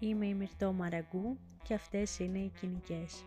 Είμαι 0.00 0.26
η 0.26 0.34
Μυρτώ 0.34 0.72
Μαραγκού 0.72 1.38
και 1.62 1.74
αυτές 1.74 2.18
είναι 2.18 2.38
οι 2.38 2.52
κοινικές. 2.60 3.24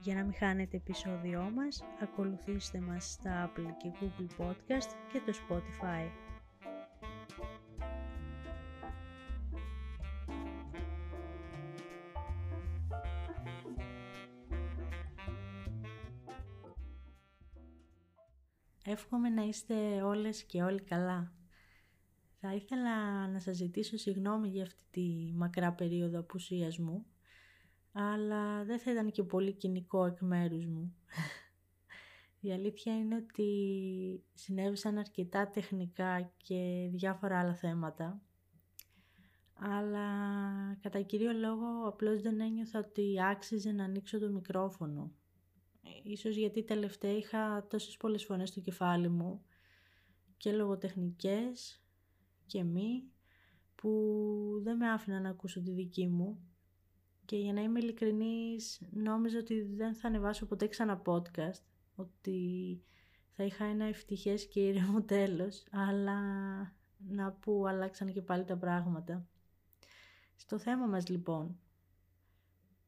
Για 0.00 0.14
να 0.14 0.22
μην 0.22 0.34
χάνετε 0.34 0.76
επεισόδιό 0.76 1.50
μας, 1.54 1.84
ακολουθήστε 2.02 2.80
μας 2.80 3.10
στα 3.10 3.50
Apple 3.50 3.70
και 3.78 3.90
Google 4.00 4.44
Podcast 4.44 4.90
και 5.12 5.20
το 5.26 5.32
Spotify. 5.48 6.10
Εύχομαι 18.84 19.28
να 19.28 19.42
είστε 19.42 20.02
όλες 20.02 20.42
και 20.42 20.62
όλοι 20.62 20.82
καλά. 20.82 21.39
Θα 22.42 22.54
ήθελα 22.54 23.26
να 23.28 23.40
σας 23.40 23.56
ζητήσω 23.56 23.96
συγγνώμη 23.96 24.48
για 24.48 24.62
αυτή 24.62 24.84
τη 24.90 25.32
μακρά 25.34 25.72
περίοδο 25.72 26.18
απουσίας 26.18 26.78
μου, 26.78 27.06
αλλά 27.92 28.64
δεν 28.64 28.78
θα 28.78 28.92
ήταν 28.92 29.10
και 29.10 29.22
πολύ 29.22 29.52
κοινικό 29.52 30.04
εκ 30.04 30.20
μέρους 30.20 30.66
μου. 30.66 30.94
Η 32.40 32.52
αλήθεια 32.52 32.96
είναι 32.96 33.16
ότι 33.16 33.48
συνέβησαν 34.34 34.98
αρκετά 34.98 35.48
τεχνικά 35.48 36.32
και 36.36 36.88
διάφορα 36.92 37.38
άλλα 37.38 37.54
θέματα, 37.54 38.20
αλλά 39.54 40.06
κατά 40.80 41.00
κύριο 41.00 41.32
λόγο 41.32 41.86
απλώς 41.86 42.22
δεν 42.22 42.40
ένιωθα 42.40 42.78
ότι 42.78 43.22
άξιζε 43.22 43.72
να 43.72 43.84
ανοίξω 43.84 44.18
το 44.18 44.28
μικρόφωνο. 44.28 45.12
Ίσως 46.02 46.36
γιατί 46.36 46.62
τελευταία 46.62 47.16
είχα 47.16 47.66
τόσες 47.70 47.96
πολλές 47.96 48.24
φωνές 48.24 48.48
στο 48.48 48.60
κεφάλι 48.60 49.08
μου 49.08 49.44
και 50.36 50.52
λογοτεχνικές 50.52 51.84
και 52.50 52.64
μη 52.64 53.04
που 53.74 53.90
δεν 54.62 54.76
με 54.76 54.90
άφηνα 54.90 55.20
να 55.20 55.28
ακούσω 55.28 55.60
τη 55.60 55.70
δική 55.70 56.06
μου 56.06 56.40
και 57.24 57.36
για 57.36 57.52
να 57.52 57.60
είμαι 57.60 57.78
ειλικρινής 57.78 58.82
νόμιζα 58.90 59.38
ότι 59.38 59.62
δεν 59.62 59.94
θα 59.94 60.08
ανεβάσω 60.08 60.46
ποτέ 60.46 60.66
ξανά 60.66 61.02
podcast 61.04 61.62
ότι 61.94 62.80
θα 63.30 63.44
είχα 63.44 63.64
ένα 63.64 63.84
ευτυχές 63.84 64.48
και 64.48 64.60
ήρεμο 64.60 65.02
τέλος 65.14 65.64
αλλά 65.70 66.20
να 67.08 67.32
που 67.32 67.66
αλλάξαν 67.66 68.12
και 68.12 68.22
πάλι 68.22 68.44
τα 68.44 68.56
πράγματα. 68.56 69.26
Στο 70.36 70.58
θέμα 70.58 70.86
μας 70.86 71.08
λοιπόν, 71.08 71.58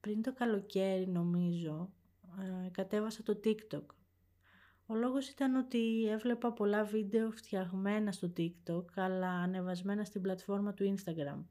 πριν 0.00 0.22
το 0.22 0.32
καλοκαίρι 0.32 1.08
νομίζω 1.08 1.92
ε, 2.66 2.68
κατέβασα 2.68 3.22
το 3.22 3.40
TikTok 3.44 3.86
ο 4.86 4.94
λόγος 4.94 5.28
ήταν 5.28 5.54
ότι 5.54 6.08
έβλεπα 6.08 6.52
πολλά 6.52 6.84
βίντεο 6.84 7.30
φτιαγμένα 7.30 8.12
στο 8.12 8.32
TikTok, 8.36 8.84
αλλά 8.94 9.28
ανεβασμένα 9.28 10.04
στην 10.04 10.22
πλατφόρμα 10.22 10.74
του 10.74 10.94
Instagram. 10.94 11.44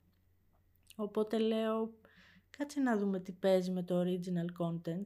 Οπότε 0.95 1.37
λέω, 1.37 1.93
κάτσε 2.57 2.79
να 2.79 2.97
δούμε 2.97 3.19
τι 3.19 3.31
παίζει 3.31 3.71
με 3.71 3.83
το 3.83 4.01
original 4.01 4.65
content. 4.65 5.05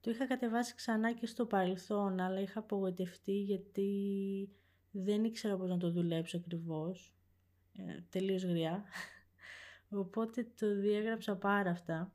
Το 0.00 0.10
είχα 0.10 0.26
κατεβάσει 0.26 0.74
ξανά 0.74 1.12
και 1.12 1.26
στο 1.26 1.46
παρελθόν, 1.46 2.20
αλλά 2.20 2.40
είχα 2.40 2.58
απογοητευτεί 2.58 3.40
γιατί 3.40 3.90
δεν 4.90 5.24
ήξερα 5.24 5.56
πώς 5.56 5.68
να 5.68 5.76
το 5.76 5.90
δουλέψω 5.90 6.36
ακριβώς. 6.36 7.14
Ε, 7.76 8.00
τελείως 8.10 8.44
γριά. 8.44 8.84
Οπότε 10.02 10.52
το 10.58 10.80
διέγραψα 10.80 11.36
πάρα 11.36 11.70
αυτά. 11.70 12.12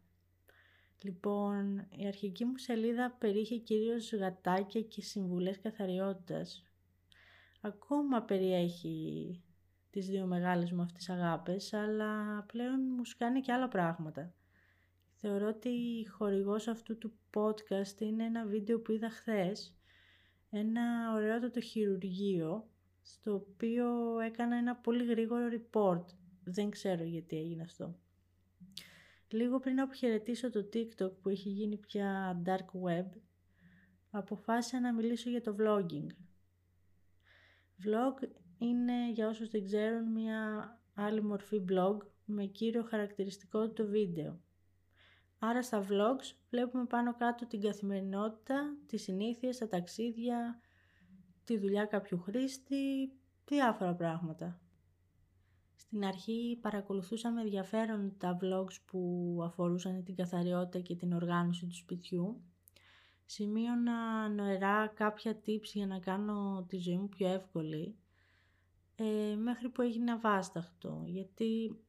Λοιπόν, 1.02 1.88
η 1.90 2.08
αρχική 2.08 2.46
μου 2.46 2.58
σελίδα 2.58 3.16
περιείχε 3.20 3.58
κυρίως 3.58 4.14
γατάκια 4.14 4.82
και 4.82 5.02
συμβουλές 5.02 5.60
καθαριότητας. 5.60 6.64
Ακόμα 7.62 8.22
περιέχει 8.22 9.42
τις 9.90 10.08
δύο 10.08 10.26
μεγάλες 10.26 10.72
μου 10.72 10.82
αυτές 10.82 11.10
αγάπες, 11.10 11.74
αλλά 11.74 12.44
πλέον 12.48 12.80
μου 12.98 13.06
σκάνει 13.06 13.42
και 13.42 13.52
άλλα 13.52 13.68
πράγματα. 13.68 14.34
Θεωρώ 15.16 15.48
ότι 15.48 15.70
η 15.70 16.06
χορηγός 16.06 16.68
αυτού 16.68 16.98
του 16.98 17.14
podcast 17.34 18.02
είναι 18.02 18.24
ένα 18.24 18.46
βίντεο 18.46 18.80
που 18.80 18.92
είδα 18.92 19.10
χθες, 19.10 19.78
ένα 20.50 21.14
ωραιότατο 21.14 21.62
χειρουργείο, 21.62 22.70
στο 23.02 23.34
οποίο 23.34 24.20
έκανα 24.20 24.56
ένα 24.56 24.76
πολύ 24.76 25.06
γρήγορο 25.06 25.48
report. 25.52 26.06
Δεν 26.44 26.70
ξέρω 26.70 27.04
γιατί 27.04 27.38
έγινε 27.38 27.62
αυτό. 27.62 28.00
Λίγο 29.30 29.60
πριν 29.60 29.80
αποχαιρετήσω 29.80 30.50
το 30.50 30.70
TikTok 30.74 31.12
που 31.22 31.30
έχει 31.30 31.50
γίνει 31.50 31.78
πια 31.78 32.42
dark 32.46 32.88
web, 32.88 33.06
αποφάσισα 34.10 34.80
να 34.80 34.94
μιλήσω 34.94 35.30
για 35.30 35.42
το 35.42 35.56
vlogging. 35.60 36.08
Vlog 37.84 38.28
είναι, 38.58 39.12
για 39.12 39.28
όσους 39.28 39.50
δεν 39.50 39.66
ξέρουν, 39.66 40.12
μια 40.12 40.72
άλλη 40.94 41.24
μορφή 41.24 41.66
blog 41.70 41.98
με 42.26 42.46
κύριο 42.46 42.84
χαρακτηριστικό 42.84 43.70
το 43.70 43.88
βίντεο. 43.88 44.42
Άρα 45.40 45.62
στα 45.62 45.86
vlogs 45.90 46.36
βλέπουμε 46.50 46.86
πάνω 46.86 47.16
κάτω 47.16 47.48
την 47.48 47.62
καθημερινότητα, 47.62 48.78
τις 48.86 49.02
συνήθειες, 49.02 49.58
τα 49.58 49.68
ταξίδια, 49.68 50.62
τη 51.44 51.58
δουλειά 51.58 51.86
κάποιου 51.86 52.20
χρήστη, 52.20 53.14
διάφορα 53.46 53.94
πράγματα. 53.96 54.62
Στην 55.88 56.06
αρχή 56.06 56.58
παρακολουθούσα 56.62 57.32
με 57.32 57.42
ενδιαφέρον 57.42 58.14
τα 58.18 58.38
vlogs 58.42 58.76
που 58.86 59.40
αφορούσαν 59.44 60.04
την 60.04 60.16
καθαριότητα 60.16 60.80
και 60.80 60.96
την 60.96 61.14
οργάνωση 61.14 61.66
του 61.66 61.76
σπιτιού. 61.76 62.42
Σημείωνα 63.26 64.30
νοερά 64.30 64.88
κάποια 64.88 65.40
tips 65.46 65.64
για 65.74 65.88
να 65.88 66.00
κάνω 66.00 66.66
τη 66.68 66.78
ζωή 66.78 66.98
μου 66.98 67.10
πιο 67.10 67.28
εύκολη, 67.28 67.96
ε, 68.96 69.36
μέχρι 69.36 69.70
που 69.70 69.82
έγινε 69.82 70.12
αβάσταχτο, 70.12 71.04
γιατί 71.06 71.80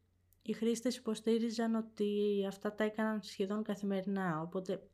οι 0.42 0.53
χρήστες 0.53 0.97
υποστήριζαν 0.97 1.75
ότι 1.75 2.44
αυτά 2.48 2.75
τα 2.75 2.84
έκαναν 2.84 3.22
σχεδόν 3.22 3.62
καθημερινά, 3.62 4.41
οπότε 4.41 4.88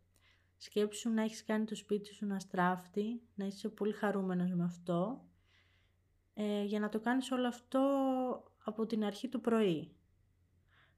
σκέψου 0.56 1.10
να 1.10 1.22
έχεις 1.22 1.44
κάνει 1.44 1.64
το 1.64 1.74
σπίτι 1.74 2.14
σου 2.14 2.26
να 2.26 2.38
στράφτει, 2.38 3.22
να 3.34 3.44
είσαι 3.44 3.68
πολύ 3.68 3.92
χαρούμενος 3.92 4.50
με 4.50 4.64
αυτό. 4.64 5.24
Ε, 6.34 6.62
για 6.62 6.80
να 6.80 6.88
το 6.88 7.00
κάνεις 7.00 7.30
όλο 7.30 7.46
αυτό 7.48 7.80
από 8.64 8.86
την 8.86 9.04
αρχή 9.04 9.28
του 9.28 9.40
πρωί. 9.40 9.90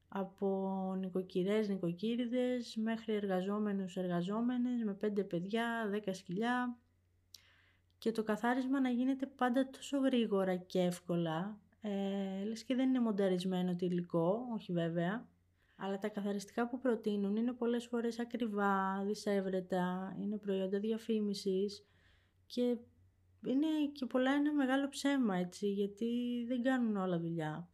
Από 0.08 0.94
νοικοκυρές, 0.98 1.68
νοικοκύριδες 1.68 2.76
μέχρι 2.76 3.14
εργαζόμενους, 3.14 3.96
εργαζόμενες 3.96 4.82
με 4.84 4.94
πέντε 4.94 5.24
παιδιά, 5.24 5.86
δέκα 5.90 6.14
σκυλιά 6.14 6.78
και 7.98 8.12
το 8.12 8.22
καθάρισμα 8.22 8.80
να 8.80 8.88
γίνεται 8.88 9.26
πάντα 9.26 9.70
τόσο 9.70 9.98
γρήγορα 9.98 10.56
και 10.56 10.80
εύκολα 10.80 11.58
ε, 11.80 12.44
λες 12.44 12.64
και 12.64 12.74
δεν 12.74 12.88
είναι 12.88 13.00
μονταρισμένο 13.00 13.76
το 13.76 13.86
υλικό, 13.86 14.48
όχι 14.54 14.72
βέβαια 14.72 15.26
αλλά 15.76 15.98
τα 15.98 16.08
καθαριστικά 16.08 16.68
που 16.68 16.78
προτείνουν 16.78 17.36
είναι 17.36 17.52
πολλές 17.52 17.86
φορές 17.86 18.18
ακριβά, 18.18 19.02
δυσέβρετα, 19.06 20.16
είναι 20.20 20.36
προϊόντα 20.36 20.78
διαφήμισης 20.78 21.84
και 22.46 22.76
είναι 23.44 23.66
και 23.92 24.06
πολλά 24.06 24.32
ένα 24.32 24.52
μεγάλο 24.52 24.88
ψέμα 24.88 25.36
έτσι, 25.36 25.72
γιατί 25.72 26.44
δεν 26.48 26.62
κάνουν 26.62 26.96
όλα 26.96 27.18
δουλειά. 27.18 27.68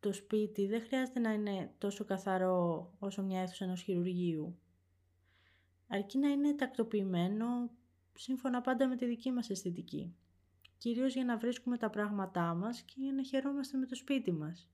Το 0.00 0.12
σπίτι 0.12 0.66
δεν 0.66 0.82
χρειάζεται 0.82 1.18
να 1.18 1.32
είναι 1.32 1.74
τόσο 1.78 2.04
καθαρό 2.04 2.92
όσο 2.98 3.22
μια 3.22 3.40
αίθουσα 3.40 3.64
ενός 3.64 3.82
χειρουργείου. 3.82 4.58
Αρκεί 5.88 6.18
να 6.18 6.28
είναι 6.28 6.54
τακτοποιημένο 6.54 7.70
σύμφωνα 8.14 8.60
πάντα 8.60 8.88
με 8.88 8.96
τη 8.96 9.06
δική 9.06 9.30
μας 9.30 9.50
αισθητική. 9.50 10.14
Κυρίως 10.78 11.14
για 11.14 11.24
να 11.24 11.36
βρίσκουμε 11.36 11.76
τα 11.76 11.90
πράγματά 11.90 12.54
μας 12.54 12.82
και 12.82 12.94
για 12.96 13.12
να 13.12 13.22
χαιρόμαστε 13.22 13.78
με 13.78 13.86
το 13.86 13.94
σπίτι 13.94 14.32
μας. 14.32 14.68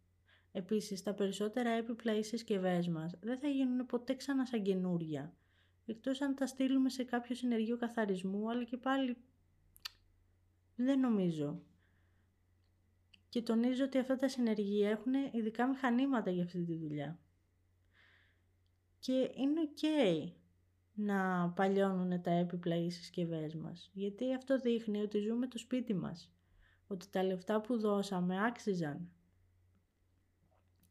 Επίσης, 0.52 1.02
τα 1.02 1.14
περισσότερα 1.14 1.70
έπιπλα 1.70 2.16
ή 2.16 2.22
συσκευές 2.22 2.88
μας 2.88 3.18
δεν 3.20 3.38
θα 3.38 3.48
γίνουν 3.48 3.86
ποτέ 3.86 4.14
ξανά 4.14 4.46
σαν 4.46 4.62
καινούρια, 4.62 5.34
εκτός 5.86 6.20
αν 6.20 6.34
τα 6.34 6.46
στείλουμε 6.46 6.90
σε 6.90 7.04
κάποιο 7.04 7.34
συνεργείο 7.34 7.76
καθαρισμού, 7.76 8.50
αλλά 8.50 8.64
και 8.64 8.76
πάλι 8.76 9.16
δεν 10.76 11.00
νομίζω. 11.00 11.62
Και 13.28 13.42
τονίζω 13.42 13.84
ότι 13.84 13.98
αυτά 13.98 14.16
τα 14.16 14.28
συνεργεία 14.28 14.90
έχουν 14.90 15.12
ειδικά 15.32 15.66
μηχανήματα 15.68 16.30
για 16.30 16.42
αυτή 16.42 16.64
τη 16.64 16.76
δουλειά. 16.76 17.18
Και 18.98 19.30
είναι 19.34 19.60
ok 19.64 20.32
να 20.94 21.48
παλιώνουν 21.50 22.22
τα 22.22 22.30
έπιπλα 22.30 22.76
οι 22.76 22.90
συσκευές 22.90 23.54
μας, 23.54 23.90
γιατί 23.92 24.34
αυτό 24.34 24.58
δείχνει 24.58 25.00
ότι 25.00 25.18
ζούμε 25.18 25.46
το 25.46 25.58
σπίτι 25.58 25.94
μας, 25.94 26.32
ότι 26.86 27.06
τα 27.10 27.22
λεφτά 27.22 27.60
που 27.60 27.78
δώσαμε 27.78 28.46
άξιζαν. 28.46 29.08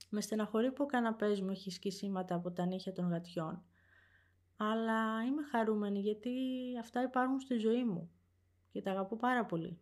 Με 0.10 0.22
στεναχωρεί 0.22 0.72
που 0.72 0.84
ο 0.84 0.86
καναπές 0.86 1.42
μου 1.42 1.50
έχει 1.50 1.72
σκισίματα 1.72 2.36
από 2.36 2.52
τα 2.52 2.66
νύχια 2.66 2.92
των 2.92 3.10
γατιών, 3.10 3.64
αλλά 4.58 5.24
είμαι 5.24 5.44
χαρούμενη 5.44 6.00
γιατί 6.00 6.32
αυτά 6.80 7.02
υπάρχουν 7.02 7.40
στη 7.40 7.58
ζωή 7.58 7.84
μου 7.84 8.12
και 8.72 8.82
τα 8.82 8.92
αγαπώ 8.92 9.16
πάρα 9.16 9.46
πολύ. 9.46 9.80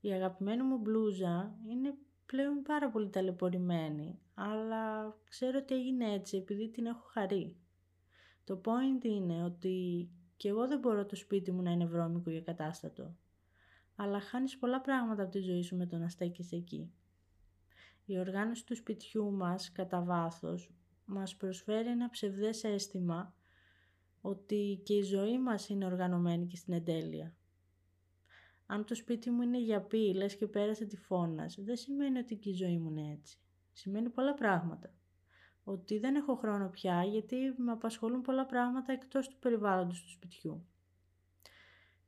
Η 0.00 0.12
αγαπημένη 0.12 0.62
μου 0.62 0.78
μπλούζα 0.78 1.58
είναι 1.68 1.94
πλέον 2.26 2.62
πάρα 2.62 2.90
πολύ 2.90 3.10
ταλαιπωρημένη, 3.10 4.18
αλλά 4.34 5.14
ξέρω 5.28 5.58
ότι 5.58 5.74
έγινε 5.74 6.12
έτσι 6.12 6.36
επειδή 6.36 6.68
την 6.68 6.86
έχω 6.86 7.06
χαρεί. 7.12 7.56
Το 8.44 8.60
point 8.64 9.04
είναι 9.04 9.44
ότι 9.44 10.08
και 10.36 10.48
εγώ 10.48 10.66
δεν 10.66 10.78
μπορώ 10.78 11.06
το 11.06 11.16
σπίτι 11.16 11.52
μου 11.52 11.62
να 11.62 11.70
είναι 11.70 11.86
βρώμικο 11.86 12.30
για 12.30 12.42
κατάστατο, 12.42 13.16
αλλά 13.96 14.20
χάνεις 14.20 14.58
πολλά 14.58 14.80
πράγματα 14.80 15.22
από 15.22 15.32
τη 15.32 15.40
ζωή 15.40 15.62
σου 15.62 15.76
με 15.76 15.86
το 15.86 15.96
να 15.96 16.08
στέκεις 16.08 16.52
εκεί. 16.52 16.92
Η 18.04 18.18
οργάνωση 18.18 18.66
του 18.66 18.76
σπιτιού 18.76 19.32
μας, 19.32 19.72
κατά 19.72 20.02
βάθος, 20.02 20.70
μας 21.04 21.36
προσφέρει 21.36 21.88
ένα 21.88 22.10
ψευδές 22.10 22.64
αίσθημα 22.64 23.34
ότι 24.28 24.80
και 24.84 24.94
η 24.94 25.02
ζωή 25.02 25.38
μας 25.38 25.68
είναι 25.68 25.84
οργανωμένη 25.84 26.46
και 26.46 26.56
στην 26.56 26.72
εντέλεια. 26.72 27.34
Αν 28.66 28.84
το 28.84 28.94
σπίτι 28.94 29.30
μου 29.30 29.42
είναι 29.42 29.58
για 29.58 29.80
πει, 29.80 30.14
λες 30.14 30.36
και 30.36 30.46
πέρασε 30.46 30.84
τη 30.84 30.96
φώνας, 30.96 31.56
δεν 31.58 31.76
σημαίνει 31.76 32.18
ότι 32.18 32.36
και 32.36 32.50
η 32.50 32.54
ζωή 32.54 32.78
μου 32.78 32.90
είναι 32.90 33.12
έτσι. 33.12 33.38
Σημαίνει 33.72 34.08
πολλά 34.08 34.34
πράγματα. 34.34 34.92
Ότι 35.64 35.98
δεν 35.98 36.14
έχω 36.14 36.34
χρόνο 36.34 36.68
πια 36.68 37.04
γιατί 37.04 37.36
με 37.56 37.72
απασχολούν 37.72 38.20
πολλά 38.20 38.46
πράγματα 38.46 38.92
εκτός 38.92 39.28
του 39.28 39.38
περιβάλλοντος 39.38 40.02
του 40.02 40.10
σπιτιού. 40.10 40.66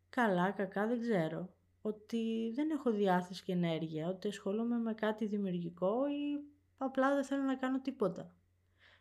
Καλά, 0.09 0.51
κακά, 0.51 0.87
δεν 0.87 1.01
ξέρω. 1.01 1.55
Ότι 1.83 2.53
δεν 2.55 2.71
έχω 2.71 2.91
διάθεση 2.91 3.43
και 3.43 3.53
ενέργεια, 3.53 4.09
ότι 4.09 4.29
ασχολούμαι 4.29 4.77
με 4.77 4.95
κάτι 4.95 5.27
δημιουργικό 5.27 6.07
ή 6.09 6.45
απλά 6.79 7.15
δεν 7.15 7.25
θέλω 7.25 7.43
να 7.43 7.57
κάνω 7.57 7.81
τίποτα. 7.81 8.35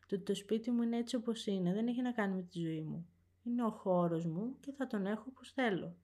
Το 0.10 0.16
ότι 0.16 0.24
το 0.24 0.36
σπίτι 0.36 0.72
μου 0.72 0.82
είναι 0.82 0.98
έτσι 0.98 1.16
όπως 1.16 1.46
είναι 1.46 1.74
δεν 1.74 1.88
έχει 1.88 2.02
να 2.02 2.12
κάνει 2.12 2.36
με 2.36 2.42
τη 2.42 2.60
ζωή 2.60 2.82
μου. 2.82 3.08
Είναι 3.44 3.64
ο 3.64 3.70
χώρος 3.70 4.26
μου 4.26 4.56
και 4.60 4.72
θα 4.72 4.88
τον 4.88 5.06
έχω 5.06 5.24
όπως 5.30 5.52
θέλω. 5.52 5.96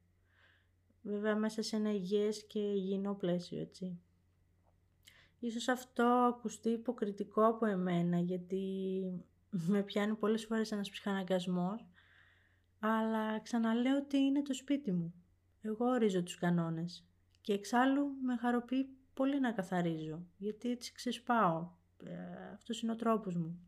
Βέβαια 1.01 1.35
μέσα 1.35 1.61
σε 1.61 1.75
ένα 1.75 1.93
υγιές 1.93 2.45
και 2.47 2.59
υγιεινό 2.59 3.15
πλαίσιο, 3.15 3.59
έτσι. 3.59 3.99
Ίσως 5.39 5.67
αυτό 5.67 6.03
ακουστεί 6.03 6.69
υποκριτικό 6.69 7.45
από 7.45 7.65
εμένα, 7.65 8.19
γιατί 8.19 8.63
με 9.49 9.83
πιάνει 9.83 10.15
πολλές 10.15 10.45
φορές 10.45 10.71
ένας 10.71 10.89
ψυχαναγκασμός, 10.89 11.87
αλλά 12.79 13.39
ξαναλέω 13.39 13.97
ότι 13.97 14.17
είναι 14.17 14.41
το 14.41 14.53
σπίτι 14.53 14.91
μου. 14.91 15.13
Εγώ 15.61 15.85
ορίζω 15.85 16.23
τους 16.23 16.37
κανόνες 16.37 17.05
και 17.41 17.53
εξάλλου 17.53 18.07
με 18.21 18.35
χαροποιεί 18.37 18.89
πολύ 19.13 19.39
να 19.39 19.51
καθαρίζω, 19.51 20.25
γιατί 20.37 20.69
έτσι 20.69 20.93
ξεσπάω. 20.93 21.69
Ε, 22.03 22.53
αυτός 22.53 22.81
είναι 22.81 22.91
ο 22.91 22.95
τρόπος 22.95 23.35
μου. 23.35 23.59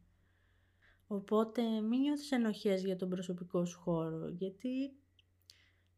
Οπότε 1.08 1.82
μην 1.82 2.00
νιώθεις 2.00 2.32
ενοχές 2.32 2.84
για 2.84 2.96
τον 2.96 3.10
προσωπικό 3.10 3.66
σου 3.66 3.80
χώρο, 3.80 4.28
γιατί 4.28 4.94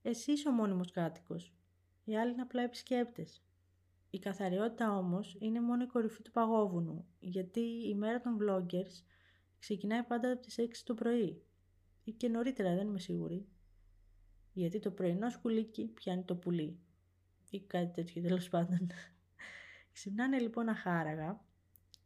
εσύ 0.02 0.32
είσαι 0.32 0.50
ο 0.50 0.52
μόνιμος 0.52 0.92
κάτοικος. 0.92 1.54
Οι 2.04 2.18
άλλοι 2.18 2.32
είναι 2.32 2.42
απλά 2.42 2.62
επισκέπτες. 2.62 3.44
Η 4.10 4.20
καθαριότητα 4.20 4.98
όμως 4.98 5.36
είναι 5.40 5.62
μόνο 5.62 5.84
η 5.84 5.88
κορυφή 5.88 6.22
του 6.22 6.32
παγόβουνου, 6.32 7.06
γιατί 7.20 7.60
η 7.60 7.96
μέρα 7.96 8.22
των 8.22 8.38
vloggers 8.42 9.04
ξεκινάει 9.60 10.04
πάντα 10.04 10.32
από 10.32 10.42
τις 10.42 10.58
6 10.58 10.84
το 10.84 10.94
πρωί. 10.94 11.42
Ή 12.04 12.12
και 12.12 12.28
νωρίτερα, 12.28 12.76
δεν 12.76 12.88
είμαι 12.88 13.00
σίγουρη. 13.00 13.48
Γιατί 14.54 14.80
το 14.80 14.92
πρωινό 14.92 15.30
σκουλίκι 15.30 15.86
πιάνει 15.86 16.24
το 16.24 16.36
πουλί. 16.36 16.80
Ή 17.50 17.60
κάτι 17.62 17.92
τέτοιο 17.94 18.22
τέλος 18.22 18.50
πάντων. 18.50 18.90
Ξυπνάνε 19.94 20.40
λοιπόν 20.40 20.70
αχάραγα. 20.70 21.44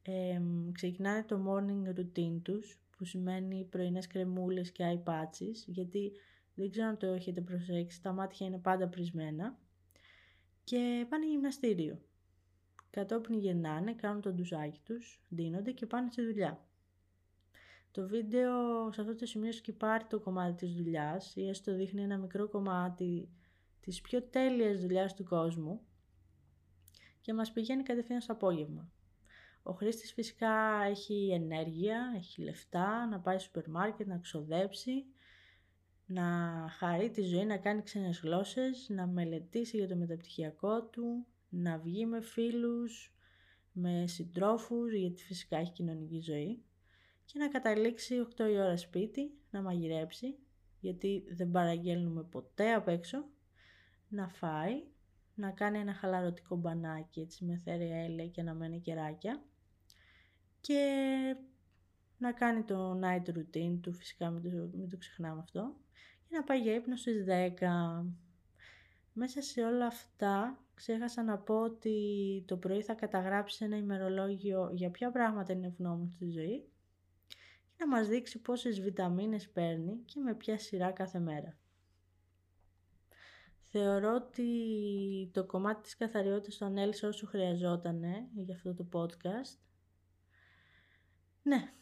Ε, 0.01 0.41
ξεκινάνε 0.71 1.23
το 1.23 1.45
morning 1.47 2.00
routine 2.00 2.39
τους, 2.41 2.79
που 3.03 3.09
σημαίνει 3.09 3.63
πρωινές 3.69 4.07
κρεμούλες 4.07 4.71
και 4.71 4.83
eye 4.88 5.09
patches, 5.09 5.55
γιατί 5.65 6.11
δεν 6.53 6.69
ξέρω 6.69 6.88
αν 6.88 6.97
το 6.97 7.07
έχετε 7.07 7.41
προσέξει, 7.41 8.01
τα 8.01 8.11
μάτια 8.11 8.47
είναι 8.47 8.57
πάντα 8.57 8.88
πρισμένα 8.88 9.59
και 10.63 11.05
πάνε 11.09 11.27
γυμναστήριο. 11.27 12.01
Κατόπιν 12.89 13.39
γυρνάνε, 13.39 13.94
κάνουν 13.94 14.21
το 14.21 14.33
ντουζάκι 14.33 14.79
τους, 14.83 15.21
ντύνονται 15.35 15.71
και 15.71 15.85
πάνε 15.85 16.11
στη 16.11 16.25
δουλειά. 16.25 16.65
Το 17.91 18.07
βίντεο 18.07 18.91
σε 18.91 19.01
αυτό 19.01 19.15
το 19.15 19.25
σημείο 19.25 19.51
σκυπάρει 19.51 20.05
το 20.05 20.19
κομμάτι 20.19 20.65
της 20.65 20.75
δουλειάς 20.75 21.35
ή 21.35 21.47
έστω 21.47 21.75
δείχνει 21.75 22.01
ένα 22.01 22.17
μικρό 22.17 22.47
κομμάτι 22.47 23.29
της 23.79 24.01
πιο 24.01 24.21
τέλειας 24.21 24.79
δουλειάς 24.79 25.13
του 25.13 25.23
κόσμου 25.23 25.81
και 27.21 27.33
μας 27.33 27.51
πηγαίνει 27.51 27.83
κατευθείαν 27.83 28.21
στο 28.21 28.33
απόγευμα. 28.33 28.92
Ο 29.63 29.74
χρήστης 29.74 30.13
φυσικά 30.13 30.83
έχει 30.89 31.30
ενέργεια, 31.33 32.13
έχει 32.15 32.42
λεφτά, 32.42 33.07
να 33.07 33.19
πάει 33.19 33.38
στο 33.38 33.45
σούπερ 33.45 33.69
μάρκετ, 33.69 34.07
να 34.07 34.18
ξοδέψει 34.18 35.06
να 36.06 36.25
χαρεί 36.77 37.10
τη 37.10 37.21
ζωή, 37.21 37.45
να 37.45 37.57
κάνει 37.57 37.81
ξένες 37.81 38.19
γλώσσες, 38.19 38.89
να 38.89 39.07
μελετήσει 39.07 39.77
για 39.77 39.88
το 39.88 39.95
μεταπτυχιακό 39.95 40.83
του, 40.83 41.25
να 41.50 41.77
βγει 41.77 42.06
με 42.06 42.21
φίλους, 42.21 43.15
με 43.71 44.07
συντρόφους, 44.07 44.94
γιατί 44.94 45.24
φυσικά 45.24 45.57
έχει 45.57 45.71
κοινωνική 45.71 46.19
ζωή 46.19 46.63
και 47.25 47.39
να 47.39 47.48
καταλήξει 47.48 48.15
8 48.38 48.50
η 48.50 48.60
ώρα 48.60 48.77
σπίτι, 48.77 49.31
να 49.50 49.62
μαγειρέψει, 49.62 50.36
γιατί 50.80 51.24
δεν 51.30 51.51
παραγγέλνουμε 51.51 52.24
ποτέ 52.24 52.74
απ' 52.74 52.88
έξω, 52.88 53.25
να 54.07 54.27
φάει, 54.27 54.83
να 55.36 55.51
κάνει 55.51 55.77
ένα 55.77 55.94
χαλαρωτικό 55.94 56.56
μπανάκι 56.56 57.19
έτσι 57.19 57.45
με 57.45 57.62
θέρια 57.63 58.04
έλαια 58.04 58.27
και 58.27 58.42
να 58.42 58.54
μένει 58.54 58.80
κεράκια 58.80 59.44
και 60.63 61.36
να 62.18 62.31
κάνει 62.31 62.63
το 62.63 63.00
night 63.04 63.30
routine 63.30 63.77
του, 63.81 63.94
φυσικά 63.94 64.30
μην 64.30 64.42
το, 64.42 64.77
μην 64.77 64.89
το 64.89 64.98
ξεχνάμε 64.98 65.39
αυτό 65.39 65.75
να 66.33 66.44
πάει 66.44 66.60
για 66.60 66.75
ύπνο 66.75 66.95
στις 66.95 67.25
10. 67.27 68.06
Μέσα 69.13 69.42
σε 69.42 69.63
όλα 69.63 69.86
αυτά 69.86 70.63
ξέχασα 70.74 71.24
να 71.24 71.38
πω 71.38 71.62
ότι 71.62 71.98
το 72.48 72.57
πρωί 72.57 72.81
θα 72.81 72.94
καταγράψει 72.94 73.65
ένα 73.65 73.77
ημερολόγιο 73.77 74.69
για 74.74 74.92
ποια 74.92 75.12
πράγματα 75.12 75.54
είναι 75.54 75.68
ευγνώμων 75.68 76.12
στη 76.15 76.30
ζωή 76.30 76.68
και 77.65 77.86
να 77.86 77.88
μας 77.88 78.07
δείξει 78.07 78.42
πόσες 78.42 78.81
βιταμίνες 78.81 79.50
παίρνει 79.50 79.98
και 80.06 80.19
με 80.19 80.33
ποια 80.33 80.57
σειρά 80.57 80.92
κάθε 80.92 81.19
μέρα. 81.19 81.57
Θεωρώ 83.62 84.13
ότι 84.15 84.50
το 85.33 85.45
κομμάτι 85.45 85.81
της 85.81 85.98
καθαριότητας 85.98 86.57
το 86.57 86.65
ανέλησα 86.65 87.07
όσο 87.07 87.25
χρειαζόταν 87.25 88.04
για 88.36 88.56
αυτό 88.56 88.74
το 88.74 88.88
podcast. 88.94 89.57
Ναι, 91.43 91.73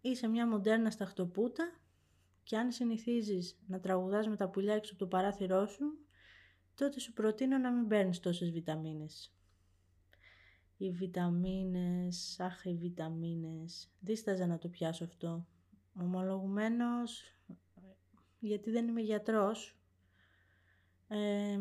είσαι 0.00 0.26
μια 0.26 0.46
μοντέρνα 0.46 0.90
σταχτοπούτα 0.90 1.72
και 2.42 2.56
αν 2.56 2.72
συνηθίζεις 2.72 3.58
να 3.66 3.80
τραγουδάς 3.80 4.28
με 4.28 4.36
τα 4.36 4.48
πουλιά 4.48 4.74
έξω 4.74 4.94
από 4.94 5.04
το 5.04 5.08
παράθυρό 5.08 5.66
σου, 5.66 5.98
τότε 6.74 7.00
σου 7.00 7.12
προτείνω 7.12 7.58
να 7.58 7.72
μην 7.72 7.88
παίρνεις 7.88 8.20
τόσες 8.20 8.50
βιταμίνες. 8.50 9.34
Οι 10.76 10.90
βιταμίνες, 10.90 12.40
αχ 12.40 12.64
οι 12.64 12.74
βιταμίνες, 12.74 13.90
δίσταζα 14.00 14.46
να 14.46 14.58
το 14.58 14.68
πιάσω 14.68 15.04
αυτό. 15.04 15.46
Ομολογουμένως, 16.00 17.36
γιατί 18.38 18.70
δεν 18.70 18.88
είμαι 18.88 19.00
γιατρός, 19.00 19.76
ε, 21.08 21.58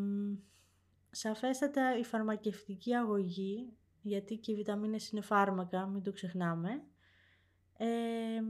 σαφέστατα 1.11 1.97
η 1.97 2.03
φαρμακευτική 2.03 2.93
αγωγή, 2.95 3.73
γιατί 4.01 4.37
και 4.37 4.51
οι 4.51 4.55
βιταμίνες 4.55 5.09
είναι 5.09 5.21
φάρμακα, 5.21 5.85
μην 5.85 6.03
το 6.03 6.11
ξεχνάμε, 6.11 6.83
ε, 7.83 8.41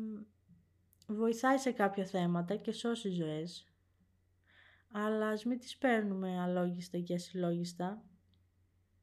βοηθάει 1.07 1.57
σε 1.57 1.71
κάποια 1.71 2.05
θέματα 2.05 2.55
και 2.55 2.71
σώσει 2.71 3.09
ζωές. 3.09 3.65
Αλλά 4.91 5.27
ας 5.27 5.45
μην 5.45 5.59
τις 5.59 5.77
παίρνουμε 5.77 6.39
αλόγιστα 6.41 6.99
και 6.99 7.13
ασυλλόγιστα. 7.13 8.03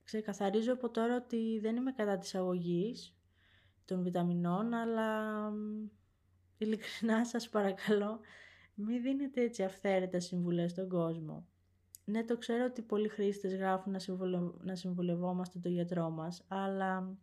Ξεκαθαρίζω 0.04 0.72
από 0.72 0.90
τώρα 0.90 1.16
ότι 1.16 1.58
δεν 1.62 1.76
είμαι 1.76 1.92
κατά 1.92 2.18
της 2.18 2.34
αγωγής 2.34 3.16
των 3.84 4.02
βιταμινών, 4.02 4.74
αλλά 4.74 5.52
ειλικρινά 6.58 7.24
σας 7.30 7.48
παρακαλώ 7.48 8.20
μην 8.74 9.02
δίνετε 9.02 9.42
έτσι 9.42 9.62
αυθαίρετα 9.62 10.20
συμβουλές 10.20 10.70
στον 10.70 10.88
κόσμο. 10.88 11.46
Ναι, 12.04 12.24
το 12.24 12.36
ξέρω 12.36 12.64
ότι 12.64 12.82
πολλοί 12.82 13.08
χρήστες 13.08 13.54
γράφουν 13.54 13.92
να, 13.92 13.98
να 14.60 14.74
συμβουλευόμαστε 14.74 15.58
τον 15.58 15.72
γιατρό 15.72 16.10
μας, 16.10 16.44
αλλά 16.48 17.16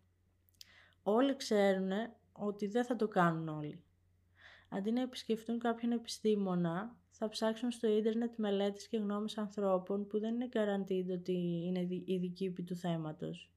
όλοι 1.02 1.36
ξέρουν 1.36 1.90
ότι 2.38 2.66
δεν 2.66 2.84
θα 2.84 2.96
το 2.96 3.08
κάνουν 3.08 3.48
όλοι 3.48 3.80
αντί 4.68 4.90
να 4.90 5.00
επισκεφτούν 5.00 5.58
κάποιον 5.58 5.92
επιστήμονα, 5.92 6.96
θα 7.10 7.28
ψάξουν 7.28 7.70
στο 7.70 7.88
ίντερνετ 7.88 8.32
μελέτες 8.36 8.88
και 8.88 8.96
γνώμες 8.96 9.38
ανθρώπων 9.38 10.06
που 10.06 10.18
δεν 10.18 10.34
είναι 10.34 10.48
guaranteed 10.52 11.12
ότι 11.12 11.62
είναι 11.66 11.86
ειδικοί 12.04 12.44
επί 12.44 12.62
του 12.62 12.76
θέματος. 12.76 13.50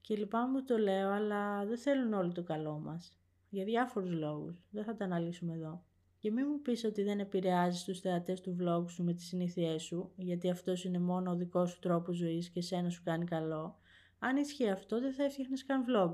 Και 0.00 0.16
λυπάμαι 0.16 0.58
που 0.58 0.64
το 0.64 0.78
λέω, 0.78 1.10
αλλά 1.10 1.66
δεν 1.66 1.78
θέλουν 1.78 2.12
όλοι 2.12 2.32
το 2.32 2.42
καλό 2.42 2.78
μας. 2.78 3.12
Για 3.50 3.64
διάφορους 3.64 4.12
λόγους. 4.12 4.62
Δεν 4.70 4.84
θα 4.84 4.94
τα 4.94 5.04
αναλύσουμε 5.04 5.54
εδώ. 5.54 5.82
Και 6.18 6.30
μην 6.30 6.46
μου 6.48 6.60
πεις 6.60 6.84
ότι 6.84 7.02
δεν 7.02 7.18
επηρεάζει 7.18 7.84
τους 7.84 8.00
θεατές 8.00 8.40
του 8.40 8.56
vlog 8.60 8.90
σου 8.90 9.04
με 9.04 9.12
τις 9.12 9.26
συνήθειές 9.26 9.82
σου, 9.82 10.12
γιατί 10.16 10.50
αυτός 10.50 10.84
είναι 10.84 10.98
μόνο 10.98 11.30
ο 11.30 11.34
δικός 11.34 11.70
σου 11.70 11.78
τρόπος 11.78 12.16
ζωής 12.16 12.50
και 12.50 12.60
σένα 12.60 12.90
σου 12.90 13.02
κάνει 13.04 13.24
καλό. 13.24 13.78
Αν 14.18 14.36
ισχύει 14.36 14.68
αυτό, 14.68 15.00
δεν 15.00 15.12
θα 15.12 15.24
έφτιαχνες 15.24 15.64
καν 15.64 15.84
vlog 15.88 16.12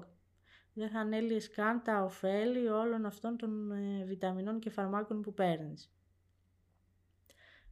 δεν 0.75 0.89
θα 0.89 1.01
ανέλυες 1.01 1.51
καν 1.51 1.83
τα 1.83 2.03
ωφέλη 2.03 2.69
όλων 2.69 3.07
αυτών 3.07 3.37
των 3.37 3.73
ε, 3.73 4.05
βιταμινών 4.05 4.59
και 4.59 4.71
φαρμάκων 4.71 5.21
που 5.21 5.35
παίρνεις. 5.35 5.93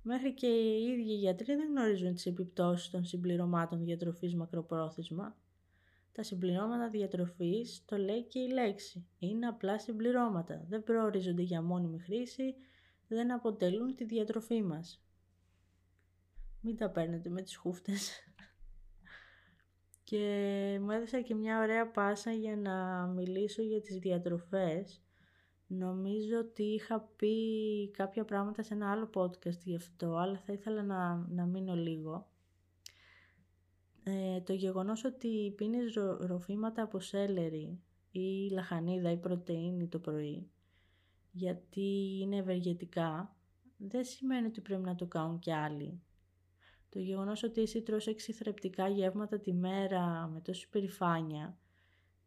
Μέχρι 0.02 0.34
και 0.34 0.46
οι 0.46 0.82
ίδιοι 0.82 1.14
γιατροί 1.14 1.54
δεν 1.54 1.68
γνωρίζουν 1.68 2.14
τις 2.14 2.26
επιπτώσεις 2.26 2.90
των 2.90 3.04
συμπληρωμάτων 3.04 3.84
διατροφής 3.84 4.34
μακροπρόθεσμα. 4.34 5.36
Τα 6.12 6.22
συμπληρώματα 6.22 6.88
διατροφής, 6.88 7.84
το 7.84 7.96
λέει 7.96 8.22
και 8.22 8.38
η 8.38 8.48
λέξη, 8.48 9.06
είναι 9.18 9.46
απλά 9.46 9.78
συμπληρώματα, 9.78 10.64
δεν 10.68 10.82
προορίζονται 10.82 11.42
για 11.42 11.62
μόνιμη 11.62 11.98
χρήση, 11.98 12.54
δεν 13.08 13.32
αποτελούν 13.32 13.94
τη 13.94 14.04
διατροφή 14.04 14.62
μας. 14.62 15.04
Μην 16.60 16.76
τα 16.76 16.90
παίρνετε 16.90 17.28
με 17.28 17.42
τις 17.42 17.56
χούφτες. 17.56 18.10
Και 20.12 20.78
μου 20.82 20.90
έδωσα 20.90 21.20
και 21.20 21.34
μια 21.34 21.58
ωραία 21.58 21.90
πάσα 21.90 22.32
για 22.32 22.56
να 22.56 23.06
μιλήσω 23.06 23.62
για 23.62 23.80
τις 23.80 23.98
διατροφές. 23.98 25.02
Νομίζω 25.66 26.38
ότι 26.38 26.62
είχα 26.62 27.00
πει 27.16 27.36
κάποια 27.90 28.24
πράγματα 28.24 28.62
σε 28.62 28.74
ένα 28.74 28.90
άλλο 28.90 29.10
podcast 29.14 29.58
γι' 29.64 29.74
αυτό, 29.74 30.16
αλλά 30.16 30.38
θα 30.38 30.52
ήθελα 30.52 30.82
να, 30.82 31.26
να 31.28 31.46
μείνω 31.46 31.74
λίγο. 31.74 32.28
Ε, 34.02 34.40
το 34.40 34.52
γεγονός 34.52 35.04
ότι 35.04 35.52
πίνεις 35.56 35.94
ρο, 35.94 36.16
ροφήματα 36.20 36.82
από 36.82 37.00
σέλερι 37.00 37.80
ή 38.10 38.48
λαχανίδα 38.50 39.10
ή 39.10 39.16
πρωτεΐνη 39.16 39.88
το 39.88 39.98
πρωί, 39.98 40.50
γιατί 41.30 42.18
είναι 42.20 42.36
ευεργετικά, 42.36 43.36
δεν 43.76 44.04
σημαίνει 44.04 44.46
ότι 44.46 44.60
πρέπει 44.60 44.82
να 44.82 44.94
το 44.94 45.06
κάνουν 45.06 45.38
κι 45.38 45.52
άλλοι. 45.52 46.02
Το 46.92 46.98
γεγονός 46.98 47.42
ότι 47.42 47.60
εσύ 47.60 47.82
τρως 47.82 48.06
έξι 48.06 48.32
θρεπτικά 48.32 48.88
γεύματα 48.88 49.38
τη 49.38 49.52
μέρα 49.52 50.30
με 50.32 50.40
τόση 50.40 50.68
περηφάνεια, 50.68 51.58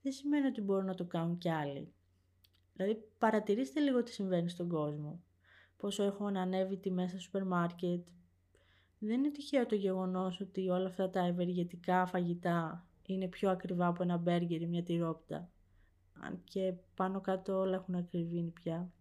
δεν 0.01 0.11
σημαίνει 0.11 0.47
ότι 0.47 0.61
μπορούν 0.61 0.85
να 0.85 0.93
το 0.95 1.05
κάνουν 1.05 1.37
κι 1.37 1.49
άλλοι. 1.49 1.93
Δηλαδή 2.73 3.03
παρατηρήστε 3.17 3.79
λίγο 3.79 4.03
τι 4.03 4.11
συμβαίνει 4.11 4.49
στον 4.49 4.67
κόσμο. 4.69 5.23
Πόσο 5.77 6.03
έχουν 6.03 6.37
ανέβει 6.37 6.77
τιμές 6.77 7.09
στα 7.09 7.19
σούπερ 7.19 7.45
μάρκετ. 7.45 8.07
Δεν 8.99 9.19
είναι 9.19 9.31
τυχαίο 9.31 9.65
το 9.65 9.75
γεγονός 9.75 10.39
ότι 10.39 10.69
όλα 10.69 10.87
αυτά 10.87 11.09
τα 11.09 11.19
ευεργετικά 11.19 12.05
φαγητά 12.05 12.87
είναι 13.05 13.27
πιο 13.27 13.49
ακριβά 13.49 13.87
από 13.87 14.03
ένα 14.03 14.17
μπέργκερ 14.17 14.61
ή 14.61 14.67
μια 14.67 14.83
τυρόπιτα. 14.83 15.49
Αν 16.21 16.41
και 16.43 16.73
πάνω 16.95 17.21
κάτω 17.21 17.59
όλα 17.59 17.75
έχουν 17.75 17.95
ακριβήνει 17.95 18.49
πια. 18.49 18.91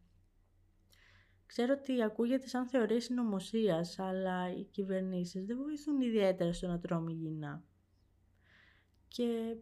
Ξέρω 1.47 1.75
ότι 1.81 2.03
ακούγεται 2.03 2.49
σαν 2.49 2.67
θεωρία 2.67 3.01
συνωμοσίας, 3.01 3.99
αλλά 3.99 4.55
οι 4.55 4.65
κυβερνήσεις 4.65 5.45
δεν 5.47 5.57
βοηθούν 5.57 6.01
ιδιαίτερα 6.01 6.53
στο 6.53 6.67
να 6.67 6.79
τρώμε 6.79 7.13
υγιεινά. 7.13 7.65
Και 9.09 9.57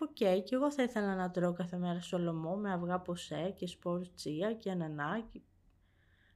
ok, 0.00 0.08
okay, 0.10 0.42
και 0.44 0.54
εγώ 0.54 0.72
θα 0.72 0.82
ήθελα 0.82 1.14
να 1.14 1.30
τρώω 1.30 1.52
κάθε 1.52 1.76
μέρα 1.76 2.00
σολομό 2.00 2.56
με 2.56 2.72
αυγά 2.72 3.00
ποσέ 3.00 3.54
και 3.56 3.66
σπόρους 3.66 4.14
τσία 4.14 4.54
και 4.54 4.70
ανανά, 4.70 5.30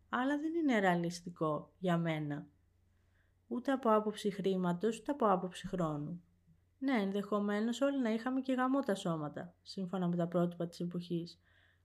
αλλά 0.09 0.39
δεν 0.39 0.55
είναι 0.55 0.79
ρεαλιστικό 0.79 1.73
για 1.79 1.99
μένα. 1.99 2.47
Ούτε 3.49 3.73
από 3.73 3.91
άποψη 3.91 4.31
χρήματος, 4.31 4.99
ούτε 4.99 5.13
από 5.13 5.27
άποψη 5.27 5.69
χρόνου. 5.69 6.23
Ναι, 6.79 7.01
ενδεχομένως 7.01 7.81
όλοι 7.81 8.01
να 8.01 8.13
είχαμε 8.13 8.41
και 8.41 8.53
γαμώ 8.53 8.81
τα 8.81 8.95
σώματα, 8.95 9.55
σύμφωνα 9.63 10.09
με 10.09 10.17
τα 10.17 10.27
πρότυπα 10.27 10.67
της 10.67 10.81
εποχής, 10.81 11.41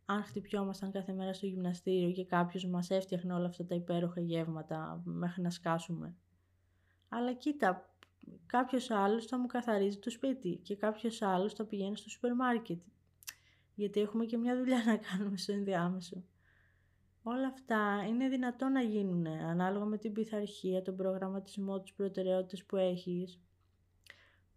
αν 0.05 0.23
χτυπιόμασταν 0.23 0.91
κάθε 0.91 1.13
μέρα 1.13 1.33
στο 1.33 1.45
γυμναστήριο 1.45 2.11
και 2.11 2.25
κάποιος 2.25 2.65
μας 2.65 2.89
έφτιαχνε 2.89 3.33
όλα 3.33 3.45
αυτά 3.45 3.65
τα 3.65 3.75
υπέροχα 3.75 4.21
γεύματα 4.21 5.01
μέχρι 5.05 5.41
να 5.41 5.49
σκάσουμε. 5.49 6.15
Αλλά 7.09 7.33
κοίτα, 7.33 7.95
κάποιος 8.45 8.91
άλλος 8.91 9.25
θα 9.25 9.39
μου 9.39 9.45
καθαρίζει 9.45 9.97
το 9.97 10.09
σπίτι 10.09 10.59
και 10.63 10.75
κάποιος 10.75 11.21
άλλος 11.21 11.53
θα 11.53 11.65
πηγαίνει 11.65 11.97
στο 11.97 12.09
σούπερ 12.09 12.35
μάρκετ. 12.35 12.81
Γιατί 13.75 13.99
έχουμε 13.99 14.25
και 14.25 14.37
μια 14.37 14.57
δουλειά 14.57 14.83
να 14.85 14.97
κάνουμε 14.97 15.37
στο 15.37 15.51
ενδιάμεσο. 15.51 16.23
Όλα 17.23 17.47
αυτά 17.47 18.05
είναι 18.07 18.27
δυνατόν 18.27 18.71
να 18.71 18.81
γίνουν 18.81 19.27
ανάλογα 19.27 19.85
με 19.85 19.97
την 19.97 20.11
πειθαρχία, 20.11 20.81
τον 20.81 20.95
προγραμματισμό, 20.95 21.79
τις 21.79 21.93
προτεραιότητες 21.93 22.65
που 22.65 22.75
έχεις. 22.75 23.39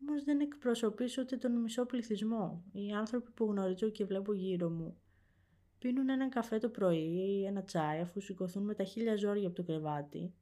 Όμως 0.01 0.25
δεν 0.25 0.41
εκπροσωπείς 0.41 1.19
ούτε 1.19 1.37
τον 1.37 1.61
μισό 1.61 1.87
πληθυσμό. 1.87 2.65
Οι 2.73 2.93
άνθρωποι 2.93 3.31
που 3.31 3.45
γνωρίζω 3.45 3.89
και 3.89 4.05
βλέπω 4.05 4.33
γύρω 4.33 4.71
μου 4.71 4.97
πίνουν 5.79 6.09
έναν 6.09 6.29
καφέ 6.31 6.59
το 6.59 6.69
πρωί 6.69 7.39
ή 7.41 7.45
ένα 7.47 7.63
τσάι 7.63 8.01
αφού 8.01 8.21
σηκωθούν 8.21 8.65
με 8.65 8.75
τα 8.75 8.85
χίλια 8.85 9.17
ζόρια 9.17 9.47
από 9.47 9.57
το 9.57 9.63
κρεβάτι. 9.63 10.35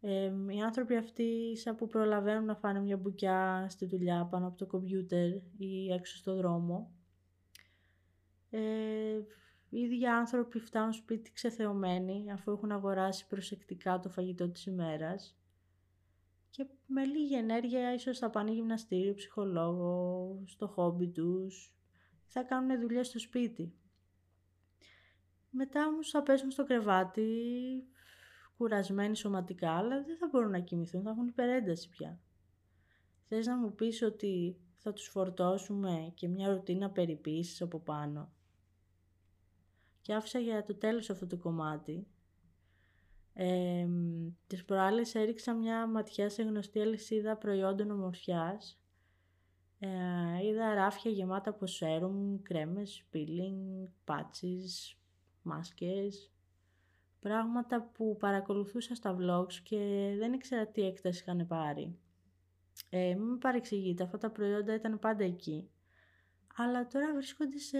Ε, 0.00 0.32
οι 0.48 0.60
άνθρωποι 0.60 0.96
αυτοί 0.96 1.56
σαν 1.56 1.76
που 1.76 1.86
προλαβαίνουν 1.86 2.44
να 2.44 2.54
φάνε 2.54 2.80
μια 2.80 2.96
μπουκιά 2.96 3.66
στη 3.68 3.86
δουλειά 3.86 4.28
πάνω 4.30 4.46
από 4.46 4.56
το 4.56 4.66
κομπιούτερ 4.66 5.28
ή 5.58 5.92
έξω 5.92 6.16
στο 6.16 6.34
δρόμο. 6.34 6.90
Ε, 8.50 8.60
οι 9.70 9.80
ίδιοι 9.80 10.06
άνθρωποι 10.06 10.58
φτάνουν 10.58 10.92
σπίτι 10.92 11.32
ξεθεωμένοι 11.32 12.32
αφού 12.32 12.50
έχουν 12.50 12.72
αγοράσει 12.72 13.26
προσεκτικά 13.26 14.00
το 14.00 14.08
φαγητό 14.08 14.48
της 14.48 14.66
ημέρας 14.66 15.38
και 16.50 16.66
με 16.86 17.04
λίγη 17.04 17.34
ενέργεια 17.34 17.94
ίσως 17.94 18.18
θα 18.18 18.30
πάνε 18.30 18.50
γυμναστήριο, 18.50 19.14
ψυχολόγο, 19.14 20.42
στο 20.46 20.66
χόμπι 20.66 21.08
τους, 21.08 21.74
θα 22.26 22.42
κάνουν 22.42 22.80
δουλειά 22.80 23.04
στο 23.04 23.18
σπίτι. 23.18 23.72
Μετά 25.60 25.86
όμως 25.86 26.10
θα 26.10 26.22
πέσουν 26.22 26.50
στο 26.50 26.64
κρεβάτι, 26.64 27.26
κουρασμένοι 28.56 29.16
σωματικά, 29.16 29.70
αλλά 29.70 30.02
δεν 30.02 30.16
θα 30.16 30.28
μπορούν 30.32 30.50
να 30.50 30.58
κοιμηθούν, 30.58 31.02
θα 31.02 31.10
έχουν 31.10 31.26
υπερένταση 31.26 31.88
πια. 31.88 32.20
Θες 33.28 33.46
να 33.46 33.56
μου 33.56 33.74
πεις 33.74 34.02
ότι 34.02 34.56
θα 34.78 34.92
τους 34.92 35.06
φορτώσουμε 35.08 36.12
και 36.14 36.28
μια 36.28 36.48
ρουτίνα 36.48 36.90
περιποίησης 36.90 37.62
από 37.62 37.80
πάνω; 37.80 38.32
Και 40.02 40.14
άφησα 40.14 40.38
για 40.38 40.62
το 40.64 40.74
τέλος 40.74 41.10
αυτό 41.10 41.26
το 41.26 41.36
κομμάτι. 41.36 42.06
Ε, 43.34 43.86
τις 44.46 44.64
προάλλες 44.64 45.14
έριξα 45.14 45.54
μια 45.54 45.86
ματιά 45.86 46.28
σε 46.28 46.42
γνωστή 46.42 46.80
αλυσίδα 46.80 47.36
προϊόντων 47.36 47.90
ομορφιάς. 47.90 48.80
Ε, 49.78 49.88
είδα 50.46 50.74
ράφια 50.74 51.10
γεμάτα 51.10 51.50
από 51.50 51.66
σέρουμ, 51.66 52.42
κρέμες, 52.42 53.04
peeling, 53.12 53.88
πάτσις, 54.04 54.98
μάσκες, 55.42 56.32
πράγματα 57.20 57.82
που 57.82 58.16
παρακολουθούσα 58.16 58.94
στα 58.94 59.16
vlogs 59.20 59.52
και 59.62 60.14
δεν 60.18 60.32
ήξερα 60.32 60.66
τι 60.66 60.82
έκταση 60.82 61.22
είχαν 61.22 61.46
πάρει. 61.46 61.98
Ε, 62.90 63.14
μην 63.14 63.38
παρεξηγείτε, 63.38 64.02
αυτά 64.02 64.18
τα 64.18 64.30
προϊόντα 64.30 64.74
ήταν 64.74 64.98
πάντα 64.98 65.24
εκεί. 65.24 65.70
Αλλά 66.56 66.86
τώρα 66.86 67.14
βρίσκονται 67.14 67.58
σε 67.58 67.78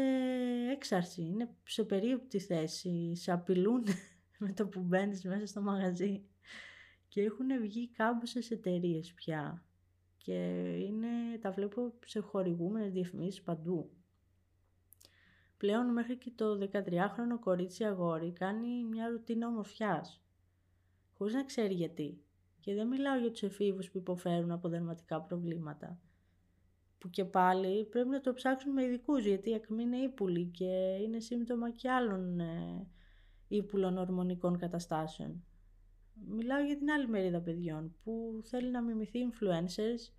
έξαρση, 0.72 1.22
είναι 1.22 1.48
σε 1.64 1.84
περίοπτη 1.84 2.38
θέση, 2.38 3.16
σε 3.16 3.32
απειλούν 3.32 3.84
με 4.38 4.52
το 4.52 4.66
που 4.66 4.80
μπαίνεις 4.80 5.24
μέσα 5.24 5.46
στο 5.46 5.60
μαγαζί. 5.60 6.22
Και 7.08 7.22
έχουν 7.22 7.60
βγει 7.60 7.88
κάμποσες 7.88 8.50
εταιρείες 8.50 9.12
πια. 9.12 9.64
Και 10.16 10.34
είναι, 10.78 11.38
τα 11.40 11.50
βλέπω 11.50 11.92
σε 12.04 12.20
χορηγούμενες 12.20 12.92
διαφημίσεις 12.92 13.42
παντού. 13.42 13.90
Πλέον 15.58 15.92
μέχρι 15.92 16.16
και 16.16 16.32
το 16.34 16.58
13χρονο 16.72 17.38
κορίτσι 17.40 17.84
αγόρι 17.84 18.32
κάνει 18.32 18.84
μια 18.84 19.08
ρουτίνα 19.08 19.48
ομορφιάς. 19.48 20.22
Χωρίς 21.16 21.34
να 21.34 21.44
ξέρει 21.44 21.74
γιατί. 21.74 22.22
Και 22.60 22.74
δεν 22.74 22.86
μιλάω 22.86 23.18
για 23.18 23.30
τους 23.30 23.42
εφήβους 23.42 23.90
που 23.90 23.98
υποφέρουν 23.98 24.50
από 24.50 24.68
δερματικά 24.68 25.20
προβλήματα. 25.20 26.00
Που 26.98 27.10
και 27.10 27.24
πάλι 27.24 27.84
πρέπει 27.84 28.08
να 28.08 28.20
το 28.20 28.32
ψάξουν 28.32 28.72
με 28.72 28.82
ειδικούς 28.82 29.24
γιατί 29.24 29.50
η 29.50 29.54
ακμή 29.54 29.82
είναι 29.82 29.96
ύπουλη 29.96 30.44
και 30.44 30.98
είναι 31.02 31.20
σύμπτωμα 31.20 31.70
και 31.70 31.90
άλλων 31.90 32.40
ε, 32.40 32.86
ύπουλων 33.48 33.98
ορμονικών 33.98 34.58
καταστάσεων. 34.58 35.44
Μιλάω 36.28 36.64
για 36.64 36.76
την 36.76 36.90
άλλη 36.90 37.08
μερίδα 37.08 37.40
παιδιών 37.40 37.94
που 38.04 38.40
θέλει 38.44 38.70
να 38.70 38.82
μιμηθεί 38.82 39.18
influencers 39.30 40.12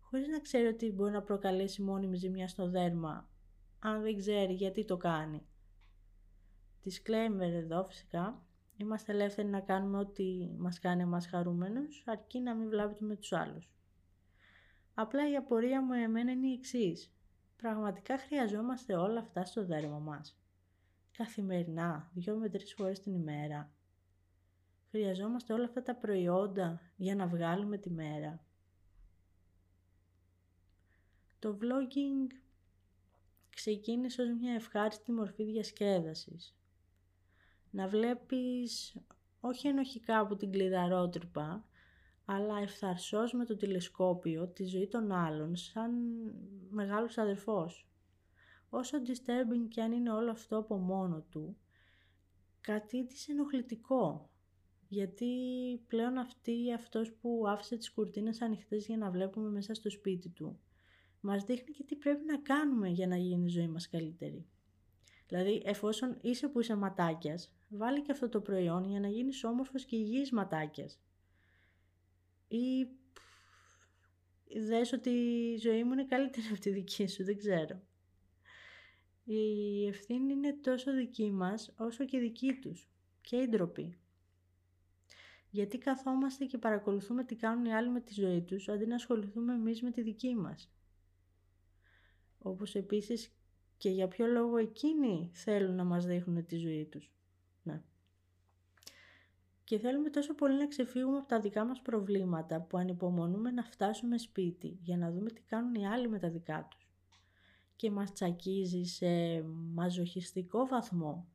χωρίς 0.00 0.28
να 0.28 0.40
ξέρει 0.40 0.66
ότι 0.66 0.92
μπορεί 0.92 1.12
να 1.12 1.22
προκαλέσει 1.22 1.82
μόνιμη 1.82 2.16
ζημιά 2.16 2.48
στο 2.48 2.68
δέρμα 2.68 3.28
αν 3.78 4.02
δεν 4.02 4.16
ξέρει 4.16 4.52
γιατί 4.52 4.84
το 4.84 4.96
κάνει. 4.96 5.46
Disclaimer 6.84 7.40
εδώ 7.40 7.84
φυσικά. 7.84 8.40
Είμαστε 8.76 9.12
ελεύθεροι 9.12 9.48
να 9.48 9.60
κάνουμε 9.60 9.98
ό,τι 9.98 10.48
μας 10.56 10.78
κάνει 10.78 11.02
εμάς 11.02 11.26
χαρούμενους, 11.26 12.02
αρκεί 12.06 12.40
να 12.40 12.54
μην 12.54 12.68
βλάβουμε 12.68 13.16
τους 13.16 13.32
άλλους. 13.32 13.70
Απλά 14.94 15.30
η 15.30 15.36
απορία 15.36 15.82
μου 15.82 15.92
εμένα 15.92 16.30
είναι 16.30 16.46
η 16.46 16.52
εξής. 16.52 17.12
Πραγματικά 17.56 18.18
χρειαζόμαστε 18.18 18.96
όλα 18.96 19.20
αυτά 19.20 19.44
στο 19.44 19.64
δέρμα 19.64 19.98
μας. 19.98 20.40
Καθημερινά, 21.16 22.10
δυο 22.14 22.36
με 22.36 22.48
τρεις 22.48 22.74
φορές 22.74 23.00
την 23.00 23.14
ημέρα. 23.14 23.70
Χρειαζόμαστε 24.90 25.52
όλα 25.52 25.64
αυτά 25.64 25.82
τα 25.82 25.96
προϊόντα 25.96 26.80
για 26.96 27.14
να 27.14 27.26
βγάλουμε 27.26 27.78
τη 27.78 27.90
μέρα. 27.90 28.44
Το 31.38 31.58
vlogging 31.60 32.34
ξεκίνησε 33.56 34.22
ως 34.22 34.32
μια 34.40 34.52
ευχάριστη 34.52 35.12
μορφή 35.12 35.44
διασκέδασης. 35.44 36.56
Να 37.70 37.88
βλέπεις 37.88 38.96
όχι 39.40 39.68
ενοχικά 39.68 40.18
από 40.18 40.36
την 40.36 40.50
κλειδαρότρυπα, 40.50 41.68
αλλά 42.24 42.58
ευθαρσός 42.58 43.32
με 43.32 43.44
το 43.44 43.56
τηλεσκόπιο 43.56 44.48
τη 44.48 44.64
ζωή 44.64 44.88
των 44.88 45.12
άλλων 45.12 45.56
σαν 45.56 45.92
μεγάλος 46.70 47.18
αδερφός. 47.18 47.88
Όσο 48.68 48.98
disturbing 49.06 49.68
και 49.68 49.82
αν 49.82 49.92
είναι 49.92 50.12
όλο 50.12 50.30
αυτό 50.30 50.56
από 50.56 50.76
μόνο 50.76 51.26
του, 51.30 51.56
κάτι 52.60 53.06
της 53.06 53.28
ενοχλητικό. 53.28 54.30
Γιατί 54.88 55.26
πλέον 55.86 56.18
αυτή 56.18 56.72
αυτός 56.72 57.12
που 57.12 57.44
άφησε 57.46 57.76
τις 57.76 57.92
κουρτίνες 57.92 58.40
ανοιχτές 58.40 58.86
για 58.86 58.96
να 58.96 59.10
βλέπουμε 59.10 59.48
μέσα 59.48 59.74
στο 59.74 59.90
σπίτι 59.90 60.28
του, 60.28 60.60
μας 61.20 61.44
δείχνει 61.44 61.74
και 61.74 61.84
τι 61.84 61.96
πρέπει 61.96 62.24
να 62.24 62.38
κάνουμε 62.38 62.88
για 62.88 63.06
να 63.06 63.16
γίνει 63.16 63.44
η 63.44 63.48
ζωή 63.48 63.68
μας 63.68 63.88
καλύτερη. 63.88 64.46
Δηλαδή, 65.28 65.62
εφόσον 65.64 66.18
είσαι 66.20 66.48
που 66.48 66.60
είσαι 66.60 66.74
ματάκιας, 66.76 67.52
βάλει 67.68 68.02
και 68.02 68.12
αυτό 68.12 68.28
το 68.28 68.40
προϊόν 68.40 68.88
για 68.88 69.00
να 69.00 69.08
γίνεις 69.08 69.44
όμορφος 69.44 69.84
και 69.84 69.96
υγιής 69.96 70.32
ματάκιας. 70.32 71.00
Ή 72.48 72.86
δες 74.60 74.92
ότι 74.92 75.10
η 75.10 75.56
ζωή 75.58 75.84
μου 75.84 75.92
είναι 75.92 76.04
καλύτερη 76.04 76.46
από 76.46 76.60
τη 76.60 76.70
δική 76.70 77.06
σου, 77.06 77.24
δεν 77.24 77.36
ξέρω. 77.36 77.80
Η 79.24 79.86
ευθύνη 79.86 80.32
είναι 80.32 80.52
τόσο 80.52 80.92
δική 80.92 81.30
μας 81.30 81.74
όσο 81.76 82.04
και 82.04 82.18
δική 82.18 82.52
τους 82.52 82.88
και 83.20 83.36
η 83.36 83.46
ντροπή. 83.48 83.98
Γιατί 85.50 85.78
καθόμαστε 85.78 86.44
και 86.44 86.58
παρακολουθούμε 86.58 87.24
τι 87.24 87.34
κάνουν 87.36 87.64
οι 87.64 87.74
άλλοι 87.74 87.90
με 87.90 88.00
τη 88.00 88.12
ζωή 88.12 88.42
τους 88.42 88.68
αντί 88.68 88.86
να 88.86 88.94
ασχοληθούμε 88.94 89.54
εμείς 89.54 89.82
με 89.82 89.90
τη 89.90 90.02
δική 90.02 90.34
μας. 90.34 90.70
Όπως 92.46 92.74
επίσης 92.74 93.32
και 93.76 93.90
για 93.90 94.08
ποιο 94.08 94.26
λόγο 94.26 94.56
εκείνοι 94.56 95.30
θέλουν 95.32 95.74
να 95.74 95.84
μας 95.84 96.06
δείχνουν 96.06 96.46
τη 96.46 96.56
ζωή 96.56 96.84
τους. 96.84 97.12
Ναι. 97.62 97.82
Και 99.64 99.78
θέλουμε 99.78 100.10
τόσο 100.10 100.34
πολύ 100.34 100.56
να 100.56 100.66
ξεφύγουμε 100.66 101.16
από 101.16 101.28
τα 101.28 101.40
δικά 101.40 101.64
μας 101.64 101.80
προβλήματα 101.80 102.60
που 102.60 102.76
ανυπομονούμε 102.76 103.50
να 103.50 103.62
φτάσουμε 103.62 104.18
σπίτι 104.18 104.78
για 104.82 104.96
να 104.96 105.10
δούμε 105.10 105.30
τι 105.30 105.42
κάνουν 105.42 105.74
οι 105.74 105.86
άλλοι 105.86 106.08
με 106.08 106.18
τα 106.18 106.30
δικά 106.30 106.68
τους. 106.70 106.88
Και 107.76 107.90
μας 107.90 108.12
τσακίζει 108.12 108.84
σε 108.84 109.42
μαζοχιστικό 109.74 110.66
βαθμό 110.66 111.28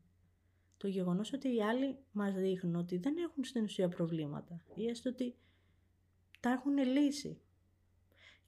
το 0.78 0.88
γεγονός 0.88 1.34
ότι 1.34 1.56
οι 1.56 1.64
άλλοι 1.64 1.98
μας 2.12 2.34
δείχνουν 2.34 2.76
ότι 2.76 2.98
δεν 2.98 3.18
έχουν 3.18 3.44
στην 3.44 3.64
ουσία 3.64 3.90
προβλήματα 3.90 4.62
ή 4.76 4.88
έστω 4.88 5.10
ότι 5.10 5.36
τα 6.40 6.50
έχουν 6.50 6.78
λύσει. 6.78 7.42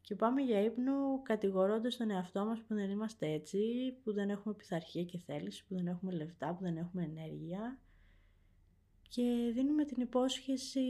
Και 0.03 0.15
πάμε 0.15 0.41
για 0.41 0.61
ύπνο 0.61 1.21
κατηγορώντας 1.23 1.97
τον 1.97 2.09
εαυτό 2.09 2.45
μας 2.45 2.59
που 2.59 2.73
δεν 2.73 2.89
είμαστε 2.89 3.31
έτσι, 3.31 3.59
που 4.03 4.13
δεν 4.13 4.29
έχουμε 4.29 4.53
πειθαρχία 4.53 5.03
και 5.03 5.17
θέληση, 5.17 5.65
που 5.67 5.75
δεν 5.75 5.87
έχουμε 5.87 6.11
λεφτά, 6.11 6.53
που 6.53 6.63
δεν 6.63 6.77
έχουμε 6.77 7.03
ενέργεια 7.03 7.79
και 9.13 9.51
δίνουμε 9.53 9.85
την 9.85 10.01
υπόσχεση 10.01 10.81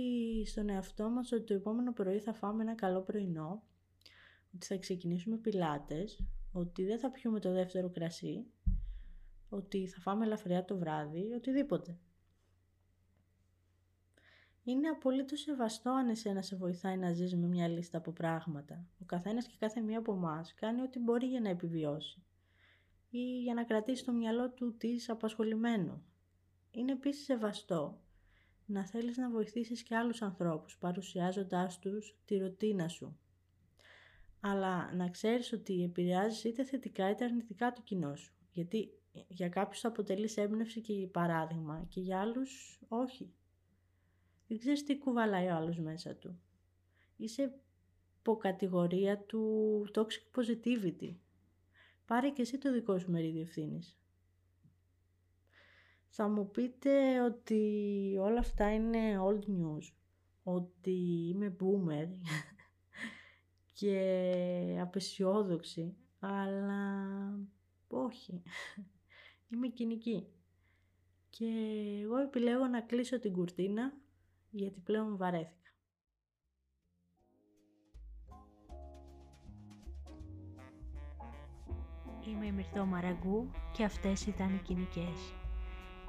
στον 0.46 0.70
εαυτό 0.70 1.10
μας 1.10 1.32
ότι 1.32 1.44
το 1.44 1.54
επόμενο 1.54 1.94
πρωί 1.94 2.20
θα 2.20 2.34
φάμε 2.34 2.64
ένα 2.64 2.76
καλό 2.76 3.02
πρωινό, 3.02 3.64
ότι 4.56 4.66
θα 4.66 4.78
ξεκινήσουμε 4.78 5.38
πιλάτες, 5.38 6.20
ότι 6.52 6.86
δεν 6.86 7.00
θα 7.00 7.12
πιούμε 7.12 7.40
το 7.40 7.52
δεύτερο 7.52 7.90
κρασί, 7.90 8.46
ότι 9.50 9.88
θα 9.88 10.00
φάμε 10.00 10.26
ελαφριά 10.26 10.66
το 10.66 10.78
βράδυ, 10.78 11.34
οτιδήποτε. 11.34 11.98
Είναι 14.64 14.88
απολύτως 14.88 15.40
σεβαστό 15.40 15.92
αν 15.92 16.10
εσένα 16.10 16.42
σε 16.42 16.56
βοηθάει 16.56 16.98
να 16.98 17.14
ζεις 17.14 17.36
με 17.36 17.48
μια 17.48 17.68
λίστα 17.68 17.98
από 17.98 18.12
πράγματα. 18.12 18.86
Ο 19.02 19.06
καθένας 19.06 19.48
και 19.48 19.56
κάθε 19.60 19.82
μία 19.82 19.98
από 19.98 20.14
εμάς 20.14 20.54
κάνει 20.54 20.82
ό,τι 20.82 21.00
μπορεί 21.00 21.26
για 21.26 21.42
να 21.42 21.50
επιβιώσει 21.50 22.24
ή 23.10 23.42
για 23.42 23.54
να 23.54 23.64
κρατήσει 23.64 24.06
το 24.06 24.12
μυαλό 24.12 24.50
του 24.50 24.78
της 24.78 25.10
απασχολημένο. 25.10 26.04
Είναι 26.72 26.92
επίσης 26.92 27.26
σεβαστό 27.26 28.02
να 28.66 28.86
θέλεις 28.86 29.18
να 29.18 29.30
βοηθήσεις 29.30 29.84
και 29.84 29.96
άλλους 29.96 30.22
ανθρώπους 30.22 30.78
παρουσιάζοντάς 30.78 31.80
τους 31.80 32.16
τη 32.26 32.38
ρωτίνα 32.38 32.88
σου. 32.88 33.18
Αλλά 34.40 34.94
να 34.94 35.10
ξέρεις 35.10 35.54
ότι 35.54 35.84
επηρεάζεις 35.84 36.44
είτε 36.44 36.64
θετικά 36.64 37.10
είτε 37.10 37.26
αρνητικά 37.26 37.72
το 37.72 37.82
κοινό 37.82 38.16
σου. 38.16 38.34
Γιατί 38.52 38.90
για 39.28 39.50
κάποιους 39.50 39.80
θα 39.80 39.88
αποτελείς 39.88 40.38
έμπνευση 40.38 40.82
και 40.82 41.08
παράδειγμα 41.08 41.86
και 41.90 42.00
για 42.00 42.20
άλλους 42.20 42.80
όχι. 42.88 43.34
Δεν 44.54 44.62
ξέρεις 44.62 44.84
τι 44.84 44.98
κουβαλάει 44.98 45.48
ο 45.48 45.56
άλλος 45.56 45.80
μέσα 45.80 46.16
του; 46.16 46.40
Είσαι 47.18 47.60
υποκατηγορία 48.20 49.18
του 49.18 49.86
toxic 49.94 50.40
positivity. 50.40 51.16
Πάρε 52.06 52.30
και 52.30 52.42
εσύ 52.42 52.58
το 52.58 52.72
δικό 52.72 53.00
σου 53.00 53.12
μερίδιο 53.12 53.42
ευθύνης. 53.42 53.98
Θα 56.08 56.28
μου 56.28 56.52
πείτε 56.52 57.22
ότι 57.22 57.62
όλα 58.20 58.40
αυτά 58.40 58.74
είναι 58.74 59.20
old 59.28 59.44
news, 59.50 59.92
ότι 60.44 61.28
είμαι 61.30 61.56
boomer 61.60 62.08
και 63.80 64.78
απεσιόδοξη, 64.82 65.96
αλλά 66.20 66.94
όχι, 67.88 68.42
είμαι 69.50 69.68
κοινική. 69.68 70.28
Και 71.30 71.46
εγώ 72.04 72.18
επιλέγω 72.18 72.68
να 72.68 72.82
κλείσω 72.82 73.20
την 73.20 73.34
κουρτίνα 73.34 74.02
γιατί 74.54 74.80
πλέον 74.80 75.18
βαρέθηκα. 75.18 75.72
Είμαι 82.28 82.46
η 82.46 82.52
Μυρθό 82.52 82.86
Μαραγκού 82.86 83.52
και 83.72 83.84
αυτές 83.84 84.26
ήταν 84.26 84.56
οι 84.56 84.58
κοινικές. 84.58 85.34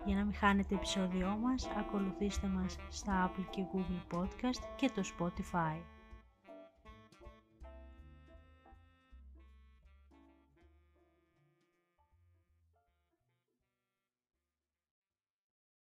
Για 0.04 0.16
να 0.16 0.24
μην 0.24 0.34
χάνετε 0.34 0.74
επεισόδιό 0.74 1.28
μας, 1.28 1.66
ακολουθήστε 1.66 2.46
μας 2.46 2.76
στα 2.88 3.30
Apple 3.30 3.44
και 3.50 3.62
Google 3.72 4.16
Podcast 4.16 4.62
και 4.76 4.90
το 4.94 5.02
Spotify. 5.18 5.93